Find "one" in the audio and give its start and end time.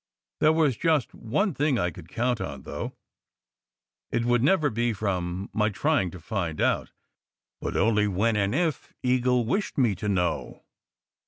1.13-1.53